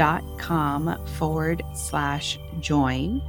designcoven.com 0.00 1.06
forward 1.18 1.62
slash 1.74 2.38
join. 2.60 3.20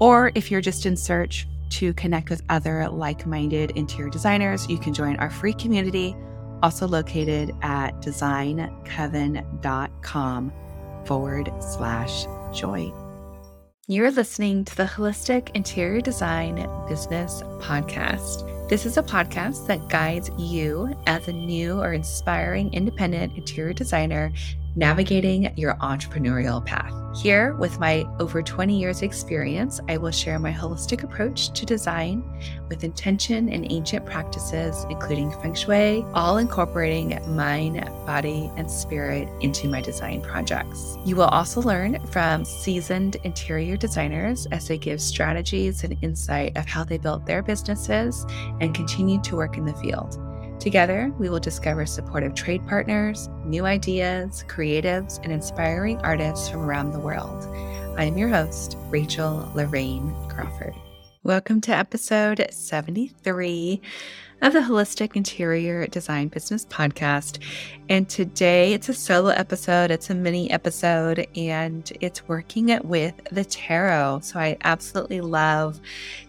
Or 0.00 0.32
if 0.34 0.50
you're 0.50 0.60
just 0.60 0.84
in 0.86 0.96
search 0.96 1.46
to 1.70 1.94
connect 1.94 2.28
with 2.30 2.42
other 2.48 2.88
like 2.88 3.26
minded 3.26 3.72
interior 3.72 4.10
designers, 4.10 4.68
you 4.68 4.78
can 4.78 4.94
join 4.94 5.16
our 5.16 5.30
free 5.30 5.54
community, 5.54 6.14
also 6.62 6.86
located 6.86 7.50
at 7.62 8.00
designcoven.com 8.02 10.52
forward 11.04 11.50
slash 11.60 12.26
join. 12.52 12.92
You're 13.88 14.10
listening 14.10 14.64
to 14.64 14.76
the 14.76 14.84
Holistic 14.84 15.54
Interior 15.54 16.00
Design 16.00 16.56
Business 16.88 17.42
Podcast. 17.60 18.68
This 18.68 18.84
is 18.84 18.96
a 18.96 19.02
podcast 19.02 19.68
that 19.68 19.88
guides 19.88 20.28
you 20.36 20.92
as 21.06 21.28
a 21.28 21.32
new 21.32 21.80
or 21.80 21.92
inspiring 21.92 22.74
independent 22.74 23.36
interior 23.36 23.72
designer 23.72 24.32
navigating 24.76 25.52
your 25.56 25.74
entrepreneurial 25.76 26.64
path. 26.64 26.92
Here, 27.16 27.54
with 27.54 27.80
my 27.80 28.04
over 28.20 28.42
20 28.42 28.78
years' 28.78 29.00
experience, 29.00 29.80
I 29.88 29.96
will 29.96 30.10
share 30.10 30.38
my 30.38 30.52
holistic 30.52 31.02
approach 31.02 31.50
to 31.54 31.64
design 31.64 32.22
with 32.68 32.84
intention 32.84 33.48
and 33.48 33.66
ancient 33.72 34.04
practices, 34.04 34.84
including 34.90 35.30
feng 35.40 35.54
shui, 35.54 36.04
all 36.12 36.36
incorporating 36.36 37.18
mind, 37.34 37.82
body, 38.04 38.50
and 38.56 38.70
spirit 38.70 39.28
into 39.40 39.66
my 39.66 39.80
design 39.80 40.20
projects. 40.20 40.98
You 41.06 41.16
will 41.16 41.24
also 41.24 41.62
learn 41.62 42.04
from 42.08 42.44
seasoned 42.44 43.16
interior 43.24 43.78
designers 43.78 44.46
as 44.52 44.68
they 44.68 44.76
give 44.76 45.00
strategies 45.00 45.84
and 45.84 45.96
insight 46.02 46.54
of 46.58 46.66
how 46.66 46.84
they 46.84 46.98
built 46.98 47.24
their 47.24 47.42
businesses 47.42 48.26
and 48.60 48.74
continue 48.74 49.22
to 49.22 49.36
work 49.36 49.56
in 49.56 49.64
the 49.64 49.74
field. 49.74 50.18
Together, 50.58 51.12
we 51.18 51.28
will 51.28 51.40
discover 51.40 51.86
supportive 51.86 52.34
trade 52.34 52.66
partners, 52.66 53.28
new 53.44 53.66
ideas, 53.66 54.44
creatives, 54.48 55.22
and 55.22 55.32
inspiring 55.32 55.98
artists 55.98 56.48
from 56.48 56.60
around 56.60 56.92
the 56.92 56.98
world. 56.98 57.44
I 57.98 58.04
am 58.04 58.18
your 58.18 58.28
host, 58.28 58.76
Rachel 58.88 59.50
Larraine 59.54 60.12
Crawford. 60.28 60.74
Welcome 61.26 61.60
to 61.62 61.72
episode 61.72 62.46
73 62.52 63.80
of 64.42 64.52
the 64.52 64.60
Holistic 64.60 65.16
Interior 65.16 65.88
Design 65.88 66.28
Business 66.28 66.64
Podcast. 66.66 67.42
And 67.88 68.08
today 68.08 68.74
it's 68.74 68.88
a 68.88 68.94
solo 68.94 69.30
episode, 69.30 69.90
it's 69.90 70.08
a 70.08 70.14
mini 70.14 70.48
episode, 70.52 71.26
and 71.34 71.92
it's 72.00 72.28
working 72.28 72.68
it 72.68 72.84
with 72.84 73.12
the 73.32 73.44
tarot. 73.44 74.20
So 74.20 74.38
I 74.38 74.56
absolutely 74.62 75.20
love 75.20 75.80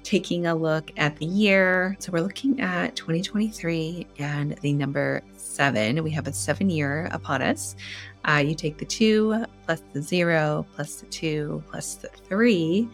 taking 0.01 0.47
a 0.47 0.55
look 0.55 0.89
at 0.97 1.15
the 1.17 1.27
year. 1.27 1.95
So 1.99 2.11
we're 2.11 2.21
looking 2.21 2.59
at 2.59 2.95
2023 2.95 4.07
and 4.17 4.53
the 4.61 4.73
number 4.73 5.21
seven. 5.35 6.03
We 6.03 6.09
have 6.09 6.25
a 6.25 6.33
seven 6.33 6.71
year 6.71 7.07
upon 7.11 7.43
us. 7.43 7.75
Uh, 8.27 8.43
you 8.43 8.55
take 8.55 8.79
the 8.79 8.85
two 8.85 9.45
plus 9.65 9.83
the 9.93 10.01
zero 10.01 10.65
plus 10.73 10.95
the 10.95 11.05
two 11.05 11.63
plus 11.69 11.95
the 11.95 12.09
three. 12.09 12.89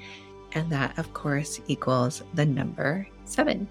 And 0.56 0.72
that, 0.72 0.98
of 0.98 1.14
course, 1.14 1.60
equals 1.68 2.24
the 2.34 2.46
number 2.46 3.08
seven. 3.26 3.68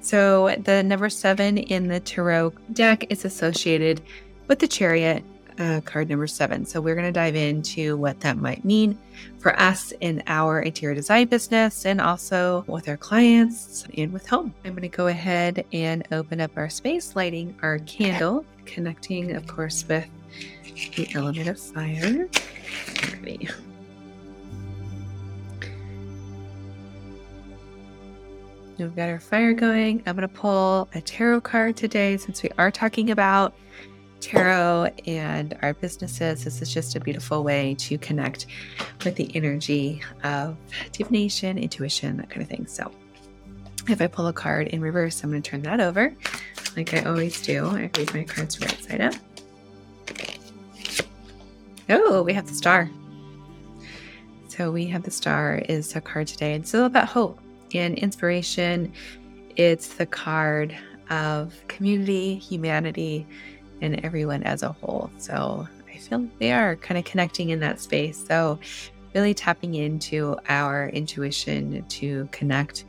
So 0.00 0.54
the 0.64 0.82
number 0.82 1.08
seven 1.08 1.58
in 1.58 1.88
the 1.88 2.00
tarot 2.00 2.54
deck 2.72 3.10
is 3.10 3.24
associated 3.24 4.00
with 4.48 4.58
the 4.58 4.68
chariot 4.68 5.24
uh, 5.58 5.80
card 5.84 6.08
number 6.08 6.26
seven. 6.26 6.64
So 6.64 6.80
we're 6.80 6.94
going 6.94 7.06
to 7.06 7.12
dive 7.12 7.36
into 7.36 7.96
what 7.96 8.20
that 8.20 8.36
might 8.36 8.64
mean 8.64 8.98
for 9.38 9.58
us 9.60 9.92
in 10.00 10.22
our 10.26 10.60
interior 10.60 10.94
design 10.94 11.28
business 11.28 11.84
and 11.84 12.00
also 12.00 12.64
with 12.66 12.88
our 12.88 12.96
clients 12.96 13.84
and 13.96 14.12
with 14.12 14.26
home. 14.26 14.54
I'm 14.64 14.72
going 14.72 14.82
to 14.82 14.88
go 14.88 15.08
ahead 15.08 15.64
and 15.72 16.06
open 16.12 16.40
up 16.40 16.52
our 16.56 16.70
space, 16.70 17.14
lighting 17.14 17.54
our 17.62 17.78
candle, 17.80 18.44
connecting, 18.64 19.36
of 19.36 19.46
course, 19.46 19.86
with 19.88 20.08
the 20.96 21.08
element 21.14 21.48
of 21.48 21.60
fire. 21.60 22.28
We've 28.78 28.96
got 28.96 29.08
our 29.08 29.20
fire 29.20 29.52
going. 29.52 30.02
I'm 30.06 30.16
going 30.16 30.28
to 30.28 30.34
pull 30.34 30.88
a 30.94 31.00
tarot 31.00 31.42
card 31.42 31.76
today 31.76 32.16
since 32.16 32.42
we 32.42 32.50
are 32.58 32.70
talking 32.70 33.10
about 33.10 33.54
tarot 34.20 34.90
and 35.06 35.56
our 35.62 35.74
businesses. 35.74 36.44
This 36.44 36.62
is 36.62 36.72
just 36.72 36.96
a 36.96 37.00
beautiful 37.00 37.44
way 37.44 37.74
to 37.80 37.98
connect 37.98 38.46
with 39.04 39.16
the 39.16 39.30
energy 39.36 40.02
of 40.24 40.56
divination, 40.92 41.58
intuition, 41.58 42.16
that 42.16 42.30
kind 42.30 42.42
of 42.42 42.48
thing. 42.48 42.66
So, 42.66 42.90
if 43.88 44.00
I 44.00 44.06
pull 44.06 44.26
a 44.28 44.32
card 44.32 44.68
in 44.68 44.80
reverse, 44.80 45.22
I'm 45.22 45.30
going 45.30 45.42
to 45.42 45.50
turn 45.50 45.62
that 45.62 45.80
over 45.80 46.14
like 46.76 46.94
I 46.94 47.02
always 47.02 47.40
do. 47.42 47.66
I 47.66 47.90
read 47.96 48.14
my 48.14 48.24
cards 48.24 48.60
right 48.60 48.82
side 48.82 49.00
up. 49.00 49.14
Oh, 51.90 52.22
we 52.22 52.32
have 52.32 52.46
the 52.46 52.54
star. 52.54 52.88
So 54.48 54.70
we 54.70 54.86
have 54.86 55.02
the 55.02 55.10
star 55.10 55.62
is 55.68 55.94
a 55.96 56.00
card 56.00 56.28
today. 56.28 56.54
It's 56.54 56.74
all 56.74 56.84
about 56.84 57.08
hope 57.08 57.40
and 57.74 57.96
inspiration. 57.98 58.92
It's 59.56 59.94
the 59.94 60.06
card 60.06 60.76
of 61.10 61.54
community, 61.68 62.36
humanity, 62.36 63.26
and 63.80 64.02
everyone 64.04 64.42
as 64.44 64.62
a 64.62 64.72
whole. 64.72 65.10
So 65.18 65.66
I 65.88 65.98
feel 65.98 66.20
like 66.20 66.38
they 66.38 66.52
are 66.52 66.76
kind 66.76 66.98
of 66.98 67.04
connecting 67.04 67.50
in 67.50 67.60
that 67.60 67.80
space. 67.80 68.24
So 68.26 68.58
really 69.14 69.34
tapping 69.34 69.74
into 69.74 70.36
our 70.48 70.88
intuition 70.88 71.84
to 71.88 72.28
connect 72.32 72.84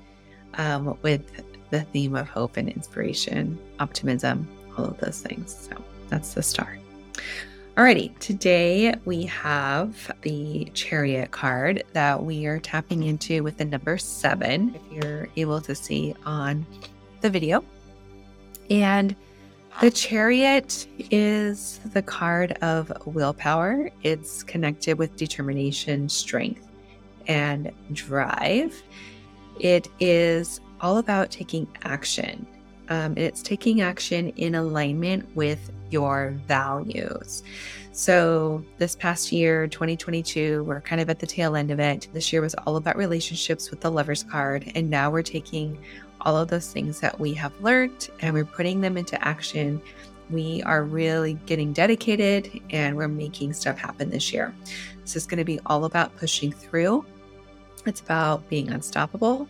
um, 0.56 0.98
with 1.02 1.42
the 1.70 1.82
theme 1.82 2.16
of 2.16 2.30
hope 2.30 2.58
and 2.58 2.70
inspiration, 2.70 3.60
optimism, 3.80 4.48
all 4.78 4.86
of 4.86 5.00
those 5.00 5.22
things. 5.22 5.68
So 5.70 5.84
that's 6.10 6.34
the 6.34 6.44
star. 6.44 6.78
Alrighty, 7.76 8.16
today 8.20 8.94
we 9.04 9.24
have 9.24 10.12
the 10.22 10.66
chariot 10.76 11.32
card 11.32 11.84
that 11.94 12.24
we 12.24 12.46
are 12.46 12.60
tapping 12.60 13.02
into 13.02 13.42
with 13.42 13.58
the 13.58 13.66
number 13.66 13.98
seven, 13.98 14.76
if 14.76 14.92
you're 14.92 15.28
able 15.38 15.60
to 15.62 15.74
see 15.74 16.14
on 16.24 16.68
the 17.22 17.32
video. 17.32 17.64
And 18.70 19.16
the 19.82 19.90
chariot 19.90 20.86
is 21.10 21.80
the 21.94 22.04
card 22.04 22.52
of 22.62 22.94
willpower. 23.08 23.90
It's 24.04 24.44
connected 24.44 25.00
with 25.00 25.16
determination, 25.16 26.10
strength, 26.10 26.68
and 27.28 27.72
drive. 27.92 28.84
It 29.60 29.88
is 30.00 30.62
all 30.80 31.00
about 31.00 31.32
taking 31.32 31.68
action. 31.82 32.46
Um, 32.90 33.18
it's 33.18 33.42
taking 33.42 33.82
action 33.82 34.30
in 34.30 34.56
alignment 34.56 35.36
with 35.36 35.72
your 35.90 36.34
values. 36.48 37.44
So, 37.92 38.66
this 38.80 38.96
past 38.96 39.32
year, 39.32 39.68
2022, 39.68 40.64
we're 40.64 40.82
kind 40.82 41.00
of 41.00 41.10
at 41.12 41.20
the 41.20 41.28
tail 41.28 41.56
end 41.56 41.70
of 41.70 41.80
it. 41.80 42.08
This 42.12 42.34
year 42.34 42.42
was 42.42 42.56
all 42.66 42.76
about 42.76 42.98
relationships 42.98 43.70
with 43.70 43.82
the 43.82 43.92
Lover's 43.92 44.24
card. 44.24 44.72
And 44.74 44.90
now 44.90 45.12
we're 45.12 45.22
taking 45.22 45.78
all 46.22 46.38
of 46.38 46.48
those 46.48 46.72
things 46.72 47.00
that 47.02 47.20
we 47.20 47.34
have 47.34 47.54
learned 47.62 48.10
and 48.22 48.34
we're 48.34 48.46
putting 48.46 48.82
them 48.82 48.98
into 48.98 49.24
action. 49.26 49.82
We 50.30 50.64
are 50.64 50.84
really 50.84 51.34
getting 51.46 51.74
dedicated 51.74 52.62
and 52.70 52.96
we're 52.96 53.08
making 53.08 53.54
stuff 53.54 53.78
happen 53.78 54.10
this 54.10 54.34
year. 54.34 54.54
This 55.02 55.16
is 55.16 55.28
going 55.28 55.38
to 55.38 55.46
be 55.46 55.60
all 55.66 55.86
about 55.86 56.16
pushing 56.18 56.52
through. 56.52 57.06
It's 57.86 58.00
about 58.00 58.48
being 58.50 58.70
unstoppable, 58.72 59.48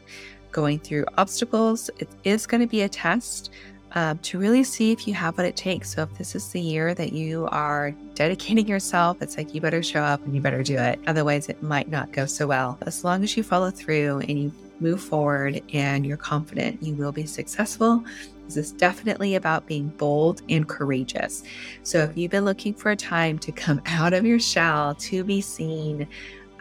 going 0.54 0.80
through 0.80 1.06
obstacles. 1.18 1.90
It 2.00 2.08
is 2.24 2.48
going 2.48 2.62
to 2.62 2.68
be 2.68 2.84
a 2.84 2.90
test 2.90 3.50
uh, 3.96 4.16
to 4.24 4.40
really 4.40 4.64
see 4.64 4.92
if 4.92 5.08
you 5.08 5.14
have 5.14 5.38
what 5.38 5.46
it 5.46 5.56
takes. 5.56 5.94
So, 5.94 6.04
if 6.04 6.18
this 6.18 6.36
is 6.36 6.50
the 6.52 6.62
year 6.62 6.94
that 6.96 7.14
you 7.14 7.48
are 7.52 7.92
dedicating 8.16 8.68
yourself, 8.68 9.22
it's 9.22 9.38
like 9.38 9.54
you 9.54 9.62
better 9.62 9.84
show 9.84 10.02
up 10.02 10.24
and 10.26 10.34
you 10.34 10.42
better 10.42 10.64
do 10.64 10.78
it. 10.78 11.00
Otherwise, 11.06 11.50
it 11.50 11.62
might 11.62 11.90
not 11.90 12.12
go 12.12 12.26
so 12.26 12.48
well. 12.48 12.78
As 12.82 13.04
long 13.04 13.24
as 13.24 13.38
you 13.38 13.44
follow 13.44 13.70
through 13.70 14.20
and 14.20 14.40
you 14.40 14.52
move 14.80 15.02
forward 15.02 15.62
and 15.74 16.06
you're 16.06 16.18
confident, 16.18 16.82
you 16.82 16.96
will 16.96 17.12
be 17.12 17.26
successful. 17.26 18.04
This 18.46 18.58
is 18.58 18.72
definitely 18.72 19.36
about 19.36 19.68
being 19.68 19.90
bold 19.90 20.42
and 20.50 20.68
courageous. 20.68 21.44
So, 21.84 22.00
if 22.00 22.18
you've 22.18 22.32
been 22.32 22.46
looking 22.46 22.74
for 22.74 22.92
a 22.92 22.96
time 22.96 23.38
to 23.40 23.52
come 23.52 23.82
out 23.86 24.14
of 24.14 24.26
your 24.26 24.40
shell, 24.40 24.96
to 24.96 25.24
be 25.24 25.40
seen, 25.40 26.08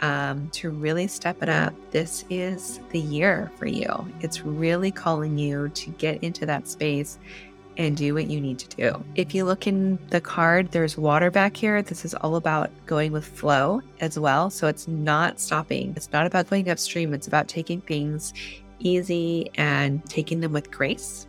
um, 0.02 0.49
to 0.50 0.70
really 0.70 1.06
step 1.06 1.43
it 1.43 1.49
up, 1.49 1.72
this 1.93 2.25
is 2.28 2.81
the 2.90 2.99
year 2.99 3.50
for 3.56 3.66
you. 3.66 3.88
It's 4.20 4.44
really 4.44 4.90
calling 4.90 5.38
you 5.38 5.69
to 5.70 5.90
get 5.90 6.22
into 6.22 6.44
that 6.46 6.69
space 6.69 7.19
and 7.78 7.96
do 7.96 8.12
what 8.12 8.26
you 8.26 8.40
need 8.40 8.58
to 8.58 8.76
do. 8.76 9.04
If 9.14 9.34
you 9.34 9.44
look 9.44 9.66
in 9.66 9.99
the 10.10 10.20
card, 10.20 10.72
there's 10.72 10.99
water 10.99 11.31
back 11.31 11.56
here. 11.56 11.81
This 11.81 12.04
is 12.04 12.14
all 12.14 12.37
about 12.37 12.70
going 12.84 13.12
with 13.12 13.25
flow 13.25 13.81
as 14.00 14.19
well. 14.19 14.50
So 14.50 14.66
it's 14.66 14.87
not 14.87 15.40
stopping. 15.40 15.94
It's 15.96 16.12
not 16.12 16.26
about 16.26 16.50
going 16.50 16.69
upstream. 16.69 17.14
It's 17.14 17.28
about 17.28 17.49
taking 17.49 17.81
things 17.81 18.34
easy 18.78 19.50
and 19.54 20.04
taking 20.06 20.40
them 20.40 20.52
with 20.52 20.70
grace. 20.70 21.26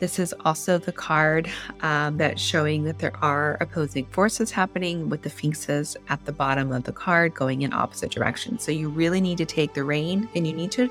This 0.00 0.18
is 0.18 0.34
also 0.44 0.78
the 0.78 0.92
card 0.92 1.48
um, 1.80 2.16
that's 2.16 2.42
showing 2.42 2.84
that 2.84 2.98
there 2.98 3.16
are 3.22 3.56
opposing 3.60 4.06
forces 4.06 4.50
happening 4.50 5.08
with 5.08 5.22
the 5.22 5.30
sphinxes 5.30 5.96
at 6.08 6.24
the 6.24 6.32
bottom 6.32 6.72
of 6.72 6.84
the 6.84 6.92
card 6.92 7.34
going 7.34 7.62
in 7.62 7.72
opposite 7.72 8.10
directions. 8.10 8.64
So 8.64 8.72
you 8.72 8.88
really 8.88 9.20
need 9.20 9.38
to 9.38 9.46
take 9.46 9.74
the 9.74 9.84
rein 9.84 10.28
and 10.34 10.46
you 10.46 10.52
need 10.52 10.72
to 10.72 10.90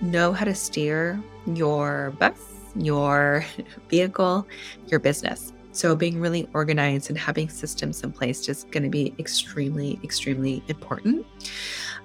know 0.00 0.32
how 0.32 0.44
to 0.44 0.54
steer 0.54 1.20
your 1.46 2.12
bus, 2.18 2.38
your 2.76 3.44
vehicle, 3.88 4.46
your 4.86 5.00
business. 5.00 5.52
So 5.72 5.96
being 5.96 6.20
really 6.20 6.48
organized 6.52 7.08
and 7.08 7.18
having 7.18 7.48
systems 7.48 8.02
in 8.02 8.12
place 8.12 8.46
is 8.48 8.64
going 8.64 8.82
to 8.82 8.90
be 8.90 9.14
extremely, 9.18 9.98
extremely 10.04 10.62
important. 10.68 11.26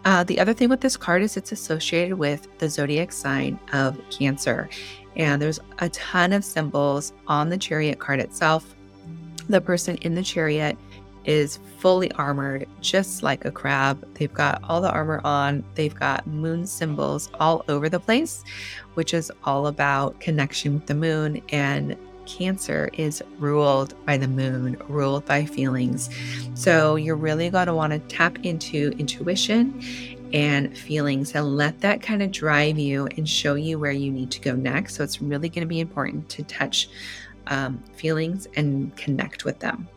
Uh, 0.05 0.23
the 0.23 0.39
other 0.39 0.53
thing 0.53 0.69
with 0.69 0.79
this 0.79 0.95
card 0.95 1.21
is 1.21 1.35
it's 1.35 1.51
associated 1.51 2.17
with 2.17 2.47
the 2.59 2.69
zodiac 2.69 3.11
sign 3.11 3.59
of 3.73 3.99
Cancer. 4.09 4.69
And 5.17 5.41
there's 5.41 5.59
a 5.79 5.89
ton 5.89 6.31
of 6.31 6.45
symbols 6.45 7.11
on 7.27 7.49
the 7.49 7.57
chariot 7.57 7.99
card 7.99 8.19
itself. 8.19 8.75
The 9.49 9.59
person 9.59 9.97
in 9.97 10.15
the 10.15 10.23
chariot 10.23 10.77
is 11.25 11.59
fully 11.79 12.11
armored, 12.13 12.67
just 12.79 13.21
like 13.21 13.43
a 13.43 13.51
crab. 13.51 14.07
They've 14.13 14.33
got 14.33 14.63
all 14.63 14.79
the 14.79 14.91
armor 14.91 15.19
on, 15.25 15.63
they've 15.75 15.93
got 15.93 16.25
moon 16.25 16.65
symbols 16.65 17.29
all 17.39 17.65
over 17.67 17.89
the 17.89 17.99
place, 17.99 18.43
which 18.93 19.13
is 19.13 19.31
all 19.43 19.67
about 19.67 20.19
connection 20.21 20.75
with 20.75 20.85
the 20.85 20.95
moon. 20.95 21.41
And 21.49 21.97
Cancer 22.27 22.89
is 22.93 23.23
ruled 23.39 23.93
by 24.05 24.17
the 24.17 24.27
moon, 24.27 24.77
ruled 24.89 25.25
by 25.25 25.45
feelings. 25.45 26.09
So 26.53 26.95
you're 26.95 27.15
really 27.15 27.49
going 27.49 27.67
to 27.67 27.73
want 27.73 27.93
to 27.93 27.99
tap 27.99 28.37
into 28.43 28.93
intuition 28.99 29.81
and 30.33 30.77
feelings 30.77 31.33
and 31.35 31.56
let 31.56 31.79
that 31.81 32.01
kind 32.01 32.21
of 32.21 32.31
drive 32.31 32.77
you 32.77 33.07
and 33.18 33.27
show 33.27 33.56
you 33.56 33.79
where 33.79 33.91
you 33.91 34.12
need 34.12 34.31
to 34.31 34.41
go 34.41 34.56
next. 34.56 34.95
So 34.95 35.03
it's 35.03 35.21
really 35.21 35.50
going 35.50 35.62
to 35.62 35.68
be 35.68 35.79
important 35.79 36.27
to 36.29 36.44
touch 36.44 36.89
um, 37.47 37.81
feelings 37.95 38.47
and 38.56 38.95
connect 38.97 39.45
with 39.45 39.59
them. 39.59 39.88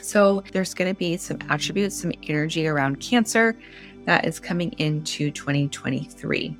So 0.00 0.42
there's 0.52 0.74
going 0.74 0.92
to 0.92 0.98
be 0.98 1.16
some 1.16 1.38
attributes, 1.48 2.00
some 2.00 2.12
energy 2.26 2.66
around 2.66 3.00
Cancer 3.00 3.56
that 4.06 4.24
is 4.24 4.40
coming 4.40 4.72
into 4.78 5.30
2023. 5.30 6.56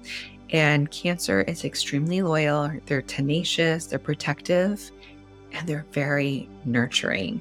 And 0.51 0.91
Cancer 0.91 1.43
is 1.43 1.65
extremely 1.65 2.23
loyal, 2.23 2.71
they're 2.87 3.03
tenacious, 3.03 3.87
they're 3.87 3.99
protective, 3.99 4.91
and 5.53 5.67
they're 5.67 5.87
very 5.93 6.49
nurturing. 6.65 7.41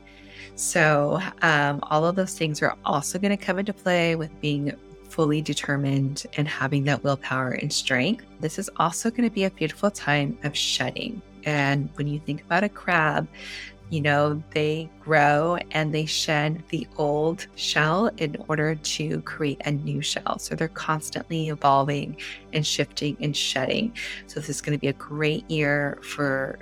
So, 0.55 1.21
um, 1.41 1.79
all 1.83 2.05
of 2.05 2.15
those 2.15 2.37
things 2.37 2.61
are 2.61 2.75
also 2.85 3.17
going 3.17 3.35
to 3.35 3.43
come 3.43 3.59
into 3.59 3.73
play 3.73 4.15
with 4.15 4.29
being 4.41 4.73
fully 5.19 5.41
determined 5.41 6.25
and 6.37 6.47
having 6.47 6.85
that 6.85 7.03
willpower 7.03 7.49
and 7.51 7.73
strength. 7.73 8.23
This 8.39 8.57
is 8.57 8.69
also 8.77 9.11
going 9.11 9.27
to 9.27 9.29
be 9.29 9.43
a 9.43 9.51
beautiful 9.51 9.91
time 9.91 10.37
of 10.45 10.55
shedding. 10.55 11.21
And 11.43 11.89
when 11.95 12.07
you 12.07 12.21
think 12.21 12.41
about 12.41 12.63
a 12.63 12.69
crab, 12.69 13.27
you 13.89 13.99
know, 13.99 14.41
they 14.51 14.89
grow 15.01 15.57
and 15.71 15.93
they 15.93 16.05
shed 16.05 16.63
the 16.69 16.87
old 16.95 17.47
shell 17.55 18.09
in 18.15 18.37
order 18.47 18.75
to 18.75 19.19
create 19.23 19.61
a 19.65 19.71
new 19.71 20.01
shell. 20.01 20.39
So 20.39 20.55
they're 20.55 20.69
constantly 20.69 21.49
evolving 21.49 22.15
and 22.53 22.65
shifting 22.65 23.17
and 23.19 23.35
shedding. 23.35 23.91
So 24.27 24.39
this 24.39 24.47
is 24.47 24.61
going 24.61 24.77
to 24.77 24.81
be 24.81 24.87
a 24.87 24.93
great 24.93 25.51
year 25.51 25.99
for 26.01 26.59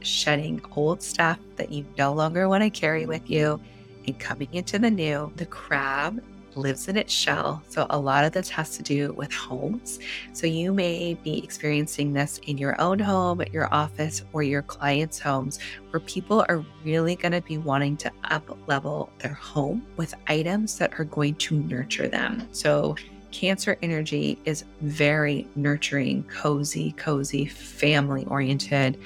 shedding 0.00 0.62
old 0.74 1.02
stuff 1.02 1.38
that 1.56 1.70
you 1.70 1.84
no 1.98 2.14
longer 2.14 2.48
want 2.48 2.62
to 2.62 2.70
carry 2.70 3.04
with 3.04 3.28
you 3.28 3.60
and 4.06 4.18
coming 4.18 4.48
into 4.52 4.78
the 4.78 4.90
new. 4.90 5.30
The 5.36 5.44
crab 5.44 6.22
lives 6.56 6.88
in 6.88 6.96
its 6.96 7.12
shell. 7.12 7.62
So, 7.68 7.86
a 7.90 7.98
lot 7.98 8.24
of 8.24 8.32
this 8.32 8.48
has 8.50 8.76
to 8.76 8.82
do 8.82 9.12
with 9.12 9.32
homes. 9.32 9.98
So, 10.32 10.46
you 10.46 10.72
may 10.72 11.14
be 11.14 11.42
experiencing 11.42 12.12
this 12.12 12.38
in 12.46 12.58
your 12.58 12.80
own 12.80 12.98
home, 12.98 13.42
your 13.52 13.72
office, 13.72 14.22
or 14.32 14.42
your 14.42 14.62
clients' 14.62 15.18
homes, 15.18 15.58
where 15.90 16.00
people 16.00 16.44
are 16.48 16.64
really 16.84 17.16
going 17.16 17.32
to 17.32 17.42
be 17.42 17.58
wanting 17.58 17.96
to 17.98 18.12
up 18.24 18.56
level 18.66 19.10
their 19.18 19.34
home 19.34 19.86
with 19.96 20.14
items 20.28 20.78
that 20.78 20.98
are 20.98 21.04
going 21.04 21.34
to 21.36 21.56
nurture 21.56 22.08
them. 22.08 22.48
So, 22.52 22.96
Cancer 23.32 23.78
energy 23.80 24.38
is 24.44 24.64
very 24.80 25.46
nurturing, 25.54 26.24
cozy, 26.24 26.92
cozy, 26.92 27.46
family 27.46 28.24
oriented, 28.26 28.98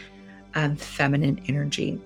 um, 0.54 0.76
feminine 0.76 1.42
energy. 1.46 2.00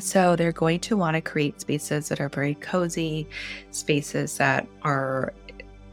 So 0.00 0.36
they're 0.36 0.52
going 0.52 0.80
to 0.80 0.96
want 0.96 1.16
to 1.16 1.20
create 1.20 1.60
spaces 1.60 2.08
that 2.08 2.20
are 2.20 2.28
very 2.28 2.54
cozy, 2.54 3.28
spaces 3.70 4.38
that 4.38 4.66
are 4.82 5.34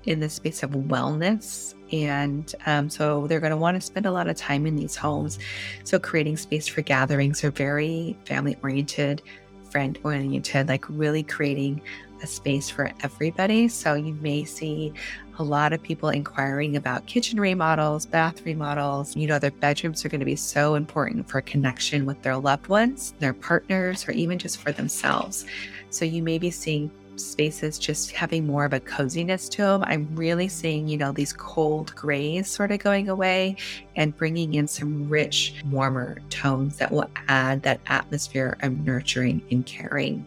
in 0.06 0.20
the 0.20 0.30
space 0.30 0.64
of 0.64 0.72
wellness. 0.72 1.76
And 1.92 2.54
um, 2.66 2.90
so 2.90 3.28
they're 3.28 3.40
going 3.40 3.52
to 3.52 3.58
want 3.58 3.76
to 3.76 3.82
spend 3.82 4.06
a 4.06 4.12
lot 4.12 4.28
of 4.28 4.36
time 4.38 4.66
in 4.66 4.76
these 4.76 4.96
homes. 4.96 5.40
So 5.84 6.00
creating 6.00 6.38
space 6.38 6.68
for 6.68 6.82
gatherings 6.82 7.44
are 7.44 7.52
very 7.52 8.16
family 8.26 8.56
oriented, 8.64 9.22
friend 9.70 9.98
oriented, 10.04 10.68
like 10.68 10.86
really 10.88 11.24
creating 11.24 11.82
a 12.22 12.28
space 12.28 12.70
for 12.70 12.92
everybody. 13.02 13.68
So 13.68 13.94
you 13.94 14.14
may 14.16 14.44
see 14.44 14.94
a 15.38 15.44
lot 15.44 15.72
of 15.72 15.82
people 15.82 16.10
inquiring 16.10 16.76
about 16.76 17.06
kitchen 17.06 17.40
remodels, 17.40 18.06
bath 18.06 18.46
remodels. 18.46 19.16
You 19.16 19.28
know, 19.28 19.40
their 19.40 19.52
bedrooms 19.52 20.04
are 20.04 20.10
going 20.10 20.20
to 20.20 20.26
be 20.26 20.36
so 20.36 20.76
important 20.76 21.30
for 21.30 21.42
connection 21.42 22.06
with 22.06 22.22
their 22.22 22.38
loved 22.38 22.68
ones, 22.68 23.14
their 23.20 23.34
partners, 23.34 24.08
or 24.08 24.12
even 24.12 24.38
just 24.38 24.58
for 24.58 24.72
themselves. 24.72 25.46
So 25.90 26.04
you 26.06 26.22
may 26.22 26.38
be 26.38 26.52
seeing 26.52 26.92
spaces 27.20 27.78
just 27.78 28.12
having 28.12 28.48
more 28.48 28.66
of 28.66 28.74
a 28.74 28.80
coziness 28.80 29.50
to 29.50 29.62
them. 29.62 29.84
I'm 29.86 30.08
really 30.16 30.48
seeing, 30.48 30.88
you 30.88 30.98
know, 30.98 31.12
these 31.12 31.34
cold 31.34 31.94
grays 31.96 32.50
sort 32.50 32.72
of 32.72 32.80
going 32.80 33.10
away 33.10 33.58
and 33.96 34.16
bringing 34.16 34.54
in 34.54 34.68
some 34.68 35.08
rich, 35.10 35.56
warmer 35.70 36.20
tones 36.30 36.78
that 36.78 36.92
will 36.92 37.10
add 37.28 37.64
that 37.64 37.82
atmosphere 37.88 38.58
of 38.62 38.86
nurturing 38.86 39.42
and 39.52 39.66
caring. 39.66 40.26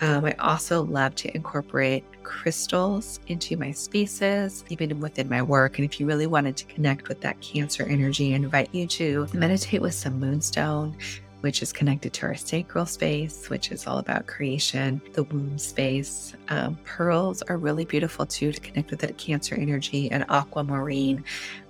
Um, 0.00 0.24
I 0.24 0.32
also 0.38 0.82
love 0.84 1.14
to 1.16 1.34
incorporate 1.34 2.04
crystals 2.22 3.18
into 3.26 3.56
my 3.56 3.72
spaces, 3.72 4.64
even 4.68 5.00
within 5.00 5.28
my 5.28 5.42
work. 5.42 5.78
And 5.78 5.84
if 5.84 5.98
you 5.98 6.06
really 6.06 6.26
wanted 6.26 6.56
to 6.58 6.64
connect 6.66 7.08
with 7.08 7.20
that 7.22 7.40
Cancer 7.40 7.84
energy, 7.84 8.32
I 8.32 8.36
invite 8.36 8.72
you 8.72 8.86
to 8.86 9.26
meditate 9.32 9.82
with 9.82 9.94
some 9.94 10.20
moonstone, 10.20 10.96
which 11.40 11.62
is 11.62 11.72
connected 11.72 12.12
to 12.12 12.26
our 12.26 12.36
sacral 12.36 12.86
space, 12.86 13.50
which 13.50 13.72
is 13.72 13.86
all 13.86 13.98
about 13.98 14.26
creation, 14.26 15.00
the 15.14 15.24
womb 15.24 15.58
space. 15.58 16.34
Um, 16.48 16.78
pearls 16.84 17.42
are 17.42 17.56
really 17.56 17.84
beautiful 17.84 18.24
too 18.24 18.52
to 18.52 18.60
connect 18.60 18.90
with 18.90 19.00
that 19.00 19.18
Cancer 19.18 19.56
energy, 19.56 20.10
and 20.12 20.24
aquamarine, 20.28 21.24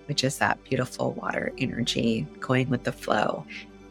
which 0.06 0.22
is 0.22 0.38
that 0.38 0.62
beautiful 0.64 1.12
water 1.12 1.52
energy 1.58 2.26
going 2.40 2.68
with 2.68 2.84
the 2.84 2.92
flow 2.92 3.46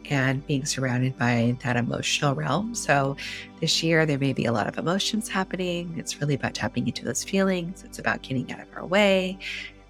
and 0.10 0.46
being 0.48 0.66
surrounded 0.66 1.18
by 1.18 1.56
that 1.64 1.76
emotional 1.76 2.36
realm. 2.36 2.76
So, 2.76 3.18
this 3.60 3.82
year, 3.84 4.06
there 4.06 4.20
may 4.20 4.34
be 4.34 4.46
a 4.46 4.52
lot 4.52 4.68
of 4.68 4.78
emotions 4.78 5.28
happening. 5.28 5.94
It's 5.98 6.20
really 6.22 6.36
about 6.36 6.54
tapping 6.54 6.88
into 6.88 7.04
those 7.06 7.24
feelings, 7.24 7.84
it's 7.84 8.00
about 8.00 8.22
getting 8.22 8.52
out 8.52 8.60
of 8.60 8.68
our 8.76 8.86
way, 8.86 9.40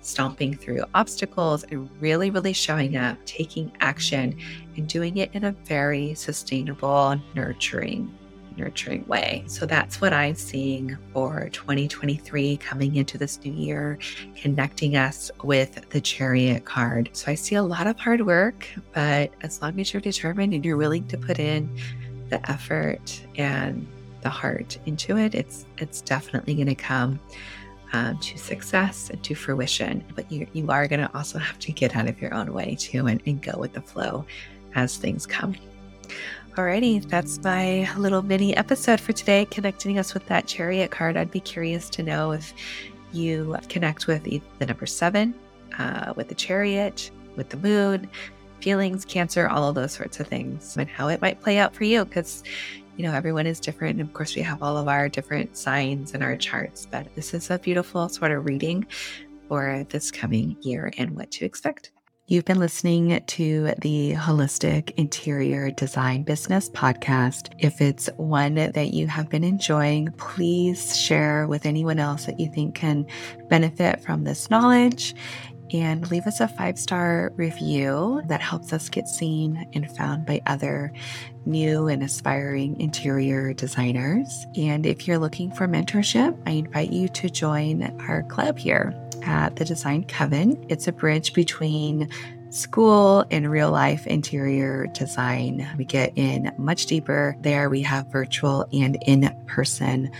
stomping 0.01 0.55
through 0.55 0.83
obstacles, 0.93 1.63
and 1.63 1.89
really, 2.01 2.29
really 2.29 2.53
showing 2.53 2.97
up, 2.97 3.17
taking 3.25 3.71
action, 3.79 4.37
and 4.75 4.87
doing 4.87 5.17
it 5.17 5.29
in 5.33 5.43
a 5.43 5.51
very 5.51 6.13
sustainable, 6.13 7.09
and 7.09 7.21
nurturing 7.35 8.13
nurturing 8.57 9.05
way. 9.07 9.43
So 9.47 9.65
that's 9.65 10.01
what 10.01 10.13
I'm 10.13 10.35
seeing 10.35 10.97
for 11.13 11.49
2023 11.49 12.57
coming 12.57 12.95
into 12.95 13.17
this 13.17 13.39
new 13.43 13.51
year, 13.51 13.97
connecting 14.35 14.95
us 14.97 15.31
with 15.43 15.89
the 15.89 16.01
chariot 16.01 16.65
card. 16.65 17.09
So 17.13 17.31
I 17.31 17.35
see 17.35 17.55
a 17.55 17.63
lot 17.63 17.87
of 17.87 17.97
hard 17.99 18.25
work, 18.25 18.67
but 18.93 19.31
as 19.41 19.61
long 19.61 19.79
as 19.79 19.93
you're 19.93 20.01
determined 20.01 20.53
and 20.53 20.65
you're 20.65 20.77
willing 20.77 21.07
to 21.07 21.17
put 21.17 21.39
in 21.39 21.69
the 22.29 22.51
effort 22.51 23.21
and 23.37 23.87
the 24.21 24.29
heart 24.29 24.77
into 24.85 25.17
it, 25.17 25.35
it's 25.35 25.65
it's 25.77 26.01
definitely 26.01 26.55
going 26.55 26.67
to 26.67 26.75
come 26.75 27.19
um, 27.93 28.17
to 28.19 28.37
success 28.37 29.09
and 29.09 29.23
to 29.23 29.35
fruition. 29.35 30.03
But 30.15 30.31
you 30.31 30.47
you 30.53 30.69
are 30.69 30.87
going 30.87 30.99
to 31.01 31.15
also 31.15 31.37
have 31.39 31.59
to 31.59 31.71
get 31.71 31.95
out 31.95 32.07
of 32.07 32.21
your 32.21 32.33
own 32.33 32.53
way 32.53 32.75
too 32.79 33.07
and, 33.07 33.21
and 33.25 33.41
go 33.41 33.57
with 33.57 33.73
the 33.73 33.81
flow 33.81 34.25
as 34.75 34.97
things 34.97 35.25
come. 35.25 35.55
Alrighty, 36.55 37.07
that's 37.07 37.43
my 37.43 37.87
little 37.97 38.23
mini 38.23 38.55
episode 38.57 38.99
for 38.99 39.13
today, 39.13 39.45
connecting 39.45 39.99
us 39.99 40.13
with 40.13 40.25
that 40.27 40.47
chariot 40.47 40.89
card. 40.89 41.15
I'd 41.15 41.29
be 41.29 41.39
curious 41.39 41.87
to 41.91 42.03
know 42.03 42.31
if 42.31 42.53
you 43.13 43.55
connect 43.69 44.07
with 44.07 44.23
the 44.23 44.41
number 44.65 44.87
seven, 44.87 45.35
uh, 45.77 46.13
with 46.15 46.29
the 46.29 46.35
chariot, 46.35 47.11
with 47.35 47.49
the 47.49 47.57
moon, 47.57 48.09
feelings, 48.59 49.05
cancer, 49.05 49.47
all 49.47 49.69
of 49.69 49.75
those 49.75 49.91
sorts 49.91 50.19
of 50.19 50.27
things, 50.27 50.77
and 50.77 50.89
how 50.89 51.09
it 51.09 51.21
might 51.21 51.39
play 51.41 51.59
out 51.59 51.75
for 51.75 51.83
you. 51.83 52.03
Because, 52.05 52.43
you 52.95 53.03
know, 53.03 53.13
everyone 53.13 53.45
is 53.45 53.59
different. 53.59 53.99
And 53.99 54.09
of 54.09 54.13
course, 54.13 54.35
we 54.35 54.41
have 54.41 54.63
all 54.63 54.77
of 54.77 54.87
our 54.87 55.07
different 55.07 55.55
signs 55.55 56.15
in 56.15 56.23
our 56.23 56.35
charts, 56.35 56.87
but 56.89 57.13
this 57.13 57.35
is 57.35 57.51
a 57.51 57.59
beautiful 57.59 58.09
sort 58.09 58.31
of 58.31 58.45
reading 58.45 58.87
for 59.47 59.85
this 59.89 60.09
coming 60.09 60.57
year 60.61 60.91
and 60.97 61.15
what 61.15 61.29
to 61.31 61.45
expect. 61.45 61.91
You've 62.29 62.43
been 62.43 62.59
listening 62.59 63.23
to 63.25 63.73
the 63.81 64.11
Holistic 64.11 64.91
Interior 64.97 65.71
Design 65.71 66.23
Business 66.23 66.69
podcast. 66.69 67.53
If 67.57 67.79
it's 67.79 68.09
one 68.17 68.55
that 68.55 68.93
you 68.93 69.07
have 69.07 69.29
been 69.29 69.45
enjoying, 69.45 70.09
please 70.17 70.99
share 70.99 71.47
with 71.47 71.65
anyone 71.65 71.99
else 71.99 72.25
that 72.25 72.37
you 72.37 72.51
think 72.51 72.75
can 72.75 73.05
benefit 73.47 74.01
from 74.03 74.25
this 74.25 74.49
knowledge 74.49 75.15
and 75.71 76.09
leave 76.09 76.27
us 76.27 76.39
a 76.39 76.47
five 76.47 76.77
star 76.77 77.31
review 77.35 78.21
that 78.27 78.41
helps 78.41 78.73
us 78.73 78.89
get 78.89 79.07
seen 79.07 79.69
and 79.73 79.89
found 79.95 80.25
by 80.25 80.41
other 80.45 80.91
new 81.45 81.87
and 81.87 82.03
aspiring 82.03 82.79
interior 82.79 83.53
designers. 83.53 84.45
And 84.55 84.85
if 84.85 85.07
you're 85.07 85.17
looking 85.17 85.51
for 85.51 85.67
mentorship, 85.67 86.37
I 86.45 86.51
invite 86.51 86.91
you 86.91 87.07
to 87.09 87.29
join 87.29 87.83
our 88.07 88.23
club 88.23 88.57
here 88.57 88.93
at 89.23 89.55
the 89.55 89.65
Design 89.65 90.03
Coven. 90.03 90.65
It's 90.69 90.87
a 90.87 90.91
bridge 90.91 91.33
between 91.33 92.09
school 92.49 93.25
and 93.29 93.49
real 93.51 93.71
life 93.71 94.07
interior 94.07 94.87
design. 94.87 95.67
We 95.77 95.85
get 95.85 96.13
in 96.15 96.51
much 96.57 96.85
deeper 96.85 97.35
there. 97.41 97.69
We 97.69 97.81
have 97.81 98.11
virtual 98.11 98.67
and 98.71 98.97
in 99.05 99.33
person 99.47 100.11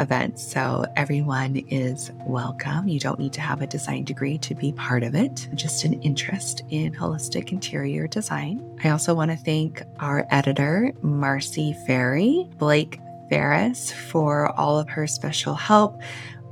events. 0.00 0.42
So 0.42 0.84
everyone 0.96 1.56
is 1.68 2.10
welcome. 2.26 2.88
You 2.88 2.98
don't 2.98 3.18
need 3.18 3.32
to 3.34 3.40
have 3.40 3.62
a 3.62 3.66
design 3.66 4.04
degree 4.04 4.38
to 4.38 4.54
be 4.54 4.72
part 4.72 5.02
of 5.02 5.14
it, 5.14 5.48
just 5.54 5.84
an 5.84 5.94
interest 6.02 6.62
in 6.70 6.92
holistic 6.94 7.52
interior 7.52 8.08
design. 8.08 8.64
I 8.82 8.88
also 8.88 9.14
want 9.14 9.30
to 9.30 9.36
thank 9.36 9.82
our 10.00 10.26
editor, 10.30 10.92
Marcy 11.02 11.76
Ferry, 11.86 12.48
Blake 12.56 12.98
Ferris, 13.28 13.92
for 13.92 14.50
all 14.58 14.78
of 14.78 14.88
her 14.88 15.06
special 15.06 15.54
help 15.54 16.00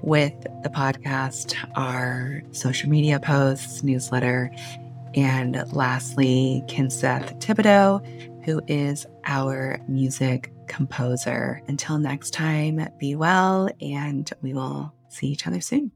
with 0.03 0.35
the 0.63 0.69
podcast, 0.69 1.57
our 1.75 2.43
social 2.53 2.89
media 2.89 3.19
posts, 3.19 3.83
newsletter, 3.83 4.51
and 5.15 5.65
lastly, 5.73 6.63
Kinseth 6.69 7.41
Thibodeau, 7.41 8.38
who 8.49 8.63
is 8.67 9.05
our 9.27 9.79
music 9.89 10.51
composer. 10.69 11.61
Until 11.69 11.99
next 11.99 12.31
time, 12.31 12.89
be 12.97 13.15
well, 13.15 13.69
and 13.83 14.31
we 14.41 14.55
will 14.55 14.95
see 15.11 15.27
each 15.27 15.47
other 15.47 15.61
soon. 15.61 15.93